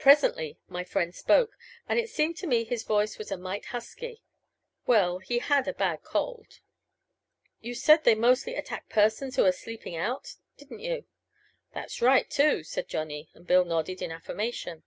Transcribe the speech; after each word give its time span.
Presently 0.00 0.58
my 0.66 0.82
friend 0.82 1.14
spoke, 1.14 1.52
and 1.88 1.96
it 1.96 2.10
seemed 2.10 2.36
to 2.38 2.46
me 2.48 2.64
his 2.64 2.82
voice 2.82 3.18
was 3.18 3.30
a 3.30 3.36
mite 3.36 3.66
husky. 3.66 4.24
Well, 4.84 5.18
he 5.20 5.38
had 5.38 5.68
a 5.68 5.72
bad 5.72 6.02
cold. 6.02 6.58
"You 7.60 7.76
said 7.76 8.02
they 8.02 8.16
mostly 8.16 8.56
attack 8.56 8.88
persons 8.88 9.36
who 9.36 9.44
are 9.44 9.52
sleeping 9.52 9.94
out, 9.94 10.34
didn't 10.56 10.80
you?" 10.80 11.04
"That's 11.72 12.02
right, 12.02 12.28
too," 12.28 12.64
said 12.64 12.88
Johnny, 12.88 13.30
and 13.32 13.46
Bill 13.46 13.64
nodded 13.64 14.02
in 14.02 14.10
affirmation. 14.10 14.82